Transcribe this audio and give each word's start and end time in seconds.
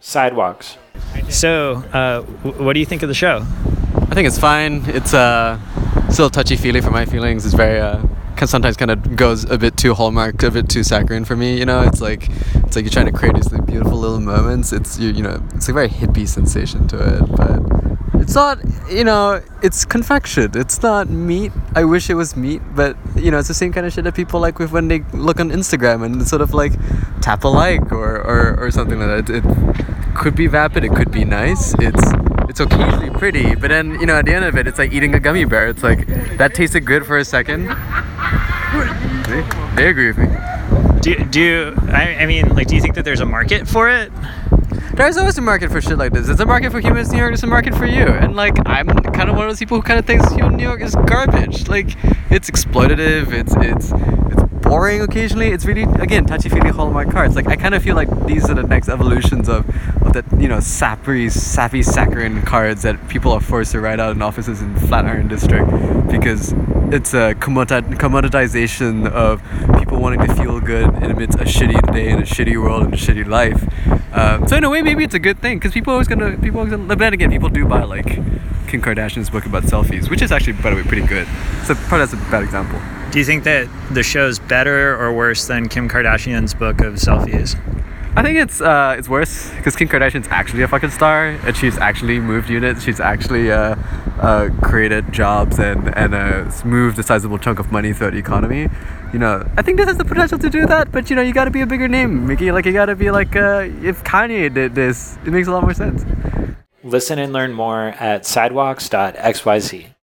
Sidewalks. 0.00 0.76
So, 1.28 1.84
uh, 1.92 2.22
w- 2.42 2.64
what 2.64 2.72
do 2.72 2.80
you 2.80 2.86
think 2.86 3.02
of 3.02 3.08
the 3.08 3.14
show? 3.14 3.44
I 4.10 4.14
think 4.14 4.26
it's 4.26 4.38
fine. 4.38 4.82
It's 4.86 5.14
uh, 5.14 5.58
still 6.10 6.30
touchy 6.30 6.56
feely 6.56 6.80
for 6.80 6.90
my 6.90 7.04
feelings. 7.04 7.44
It's 7.44 7.54
very 7.54 7.78
uh, 7.78 8.02
can 8.40 8.48
sometimes 8.48 8.76
kind 8.76 8.90
of 8.90 9.16
goes 9.16 9.44
a 9.50 9.58
bit 9.58 9.76
too 9.76 9.92
hallmark, 9.92 10.42
a 10.42 10.50
bit 10.50 10.68
too 10.68 10.82
saccharine 10.82 11.26
for 11.26 11.36
me. 11.36 11.58
You 11.58 11.66
know, 11.66 11.82
it's 11.82 12.00
like 12.00 12.28
it's 12.54 12.74
like 12.74 12.84
you're 12.84 12.90
trying 12.90 13.06
to 13.06 13.12
create 13.12 13.34
these 13.34 13.52
like, 13.52 13.66
beautiful 13.66 13.98
little 13.98 14.18
moments. 14.18 14.72
It's 14.72 14.98
you, 14.98 15.10
you 15.10 15.22
know, 15.22 15.42
it's 15.54 15.68
a 15.68 15.72
very 15.74 15.88
hippie 15.88 16.26
sensation 16.26 16.88
to 16.88 16.96
it, 17.16 17.36
but 17.36 18.20
it's 18.20 18.34
not. 18.34 18.58
You 18.90 19.04
know, 19.04 19.42
it's 19.62 19.84
confection. 19.84 20.50
It's 20.54 20.82
not 20.82 21.10
meat. 21.10 21.52
I 21.76 21.84
wish 21.84 22.08
it 22.08 22.14
was 22.14 22.34
meat, 22.34 22.62
but 22.74 22.96
you 23.14 23.30
know, 23.30 23.38
it's 23.38 23.48
the 23.48 23.54
same 23.54 23.72
kind 23.72 23.86
of 23.86 23.92
shit 23.92 24.04
that 24.04 24.14
people 24.14 24.40
like 24.40 24.58
with 24.58 24.72
when 24.72 24.88
they 24.88 25.00
look 25.12 25.38
on 25.38 25.50
Instagram 25.50 26.02
and 26.04 26.26
sort 26.26 26.40
of 26.40 26.54
like 26.54 26.72
tap 27.20 27.44
a 27.44 27.48
like 27.48 27.92
or 27.92 28.16
or, 28.16 28.56
or 28.58 28.70
something 28.70 28.98
like 28.98 29.26
that. 29.26 29.34
It, 29.34 29.44
it 29.44 30.16
could 30.16 30.34
be 30.34 30.46
vapid. 30.46 30.84
It 30.84 30.94
could 30.94 31.10
be 31.10 31.24
nice. 31.24 31.74
It's 31.78 32.02
it's 32.48 32.60
occasionally 32.60 33.10
pretty, 33.10 33.54
but 33.54 33.68
then 33.68 34.00
you 34.00 34.06
know 34.06 34.16
at 34.16 34.26
the 34.26 34.34
end 34.34 34.44
of 34.44 34.56
it, 34.56 34.66
it's 34.66 34.78
like 34.78 34.92
eating 34.92 35.14
a 35.14 35.20
gummy 35.20 35.44
bear. 35.44 35.68
It's 35.68 35.82
like 35.82 36.06
that 36.38 36.54
tasted 36.54 36.80
good 36.84 37.06
for 37.06 37.16
a 37.16 37.24
second. 37.24 37.68
They, 39.28 39.42
they 39.76 39.88
agree 39.88 40.08
with 40.08 40.18
me. 40.18 40.26
Do, 41.00 41.14
do 41.24 41.40
you, 41.40 41.74
I, 41.88 42.16
I 42.20 42.26
mean, 42.26 42.54
like, 42.54 42.66
do 42.66 42.74
you 42.74 42.82
think 42.82 42.94
that 42.96 43.04
there's 43.04 43.20
a 43.20 43.26
market 43.26 43.66
for 43.66 43.88
it? 43.88 44.12
There's 44.94 45.16
always 45.16 45.38
a 45.38 45.40
market 45.40 45.70
for 45.70 45.80
shit 45.80 45.96
like 45.96 46.12
this. 46.12 46.26
There's 46.26 46.40
a 46.40 46.46
market 46.46 46.72
for 46.72 46.80
Humans 46.80 47.08
of 47.08 47.12
New 47.14 47.20
York. 47.20 47.30
There's 47.30 47.42
a 47.42 47.46
market 47.46 47.74
for 47.74 47.86
you. 47.86 48.04
And 48.04 48.36
like, 48.36 48.54
I'm 48.66 48.86
kind 48.86 49.30
of 49.30 49.36
one 49.36 49.46
of 49.46 49.50
those 49.50 49.58
people 49.58 49.78
who 49.78 49.82
kind 49.82 49.98
of 49.98 50.04
thinks 50.04 50.30
human 50.32 50.56
New 50.56 50.64
York 50.64 50.82
is 50.82 50.94
garbage. 51.06 51.68
Like, 51.68 51.96
it's 52.30 52.50
exploitative. 52.50 53.32
It's 53.32 53.54
it's 53.56 53.92
it's 54.30 54.49
boring 54.70 55.00
occasionally. 55.00 55.48
It's 55.50 55.64
really 55.64 55.82
again 56.00 56.24
touchy 56.26 56.48
feely 56.48 56.70
hallmark 56.70 57.10
cards. 57.10 57.34
Like, 57.34 57.48
I 57.48 57.56
kind 57.56 57.74
of 57.74 57.82
feel 57.82 57.96
like 57.96 58.08
these 58.26 58.48
are 58.48 58.54
the 58.54 58.62
next 58.62 58.88
evolutions 58.88 59.48
of 59.48 59.68
of 60.06 60.12
that 60.12 60.24
you 60.40 60.46
know 60.46 60.60
sappy 60.60 61.28
sappy 61.28 61.82
saccharine 61.82 62.42
cards 62.42 62.82
that 62.82 62.96
people 63.08 63.32
are 63.32 63.40
forced 63.40 63.72
to 63.72 63.80
write 63.80 63.98
out 63.98 64.14
in 64.14 64.22
offices 64.22 64.62
in 64.62 64.76
Flatiron 64.86 65.26
District 65.26 65.68
because 66.08 66.52
it's 66.96 67.12
a 67.14 67.34
commodi- 67.44 67.96
commoditization 68.04 69.10
of 69.10 69.42
people 69.78 69.98
wanting 69.98 70.20
to 70.26 70.34
feel 70.36 70.60
good 70.60 70.88
in 71.02 71.10
amidst 71.10 71.38
a 71.40 71.44
shitty 71.44 71.92
day 71.92 72.08
and 72.10 72.22
a 72.22 72.26
shitty 72.26 72.56
world 72.62 72.84
and 72.84 72.94
a 72.94 72.96
shitty 72.96 73.26
life. 73.26 73.60
Um, 74.14 74.46
so 74.46 74.56
in 74.56 74.64
a 74.64 74.70
way, 74.70 74.82
maybe 74.82 75.02
it's 75.02 75.14
a 75.14 75.24
good 75.28 75.40
thing 75.40 75.58
because 75.58 75.72
people 75.72 75.92
are 75.92 75.96
always 75.96 76.08
gonna 76.08 76.36
people 76.38 76.60
always 76.60 76.70
gonna. 76.70 76.86
But 76.86 76.98
then 76.98 77.12
again, 77.12 77.30
people 77.30 77.48
do 77.48 77.66
buy 77.66 77.82
like 77.82 78.06
Kim 78.68 78.80
Kardashian's 78.80 79.30
book 79.30 79.46
about 79.46 79.64
selfies, 79.64 80.08
which 80.08 80.22
is 80.22 80.30
actually 80.30 80.54
by 80.54 80.70
the 80.70 80.76
way 80.76 80.84
pretty 80.84 81.06
good. 81.06 81.26
So 81.64 81.74
probably 81.74 82.06
that's 82.06 82.12
a 82.12 82.30
bad 82.30 82.44
example. 82.44 82.80
Do 83.10 83.18
you 83.18 83.24
think 83.24 83.42
that 83.42 83.68
the 83.92 84.04
show's 84.04 84.38
better 84.38 84.96
or 84.96 85.12
worse 85.12 85.48
than 85.48 85.68
Kim 85.68 85.88
Kardashian's 85.88 86.54
book 86.54 86.80
of 86.80 86.94
selfies? 86.94 87.58
I 88.14 88.22
think 88.22 88.38
it's 88.38 88.60
uh, 88.60 88.94
it's 88.96 89.08
worse 89.08 89.50
because 89.56 89.74
Kim 89.74 89.88
Kardashian's 89.88 90.28
actually 90.28 90.62
a 90.62 90.68
fucking 90.68 90.90
star, 90.90 91.30
and 91.30 91.56
she's 91.56 91.76
actually 91.78 92.20
moved 92.20 92.48
units. 92.48 92.84
She's 92.84 93.00
actually 93.00 93.50
uh, 93.50 93.74
uh, 94.20 94.50
created 94.62 95.12
jobs 95.12 95.58
and 95.58 95.92
and 95.96 96.14
uh, 96.14 96.52
moved 96.64 97.00
a 97.00 97.02
sizable 97.02 97.38
chunk 97.38 97.58
of 97.58 97.72
money 97.72 97.92
throughout 97.92 98.12
the 98.12 98.18
economy. 98.18 98.68
You 99.12 99.18
know, 99.18 99.44
I 99.56 99.62
think 99.62 99.78
this 99.78 99.88
has 99.88 99.96
the 99.96 100.04
potential 100.04 100.38
to 100.38 100.48
do 100.48 100.66
that, 100.66 100.92
but 100.92 101.10
you 101.10 101.16
know, 101.16 101.22
you 101.22 101.32
got 101.32 101.46
to 101.46 101.50
be 101.50 101.62
a 101.62 101.66
bigger 101.66 101.88
name, 101.88 102.28
Mickey. 102.28 102.52
Like 102.52 102.64
you 102.64 102.72
got 102.72 102.86
to 102.86 102.96
be 102.96 103.10
like 103.10 103.34
uh, 103.34 103.66
if 103.82 104.04
Kanye 104.04 104.54
did 104.54 104.76
this, 104.76 105.18
it 105.26 105.32
makes 105.32 105.48
a 105.48 105.50
lot 105.50 105.62
more 105.62 105.74
sense. 105.74 106.04
Listen 106.84 107.18
and 107.18 107.32
learn 107.32 107.52
more 107.52 107.88
at 107.98 108.24
sidewalks.xyz. 108.24 109.94